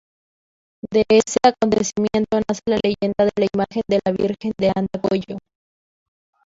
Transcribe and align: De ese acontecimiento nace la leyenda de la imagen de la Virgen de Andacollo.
De 0.91 1.05
ese 1.11 1.37
acontecimiento 1.43 2.39
nace 2.49 2.61
la 2.65 2.79
leyenda 2.81 3.25
de 3.25 3.31
la 3.37 3.47
imagen 3.53 3.83
de 3.87 3.99
la 4.03 4.11
Virgen 4.13 4.51
de 4.57 4.71
Andacollo. 4.75 5.37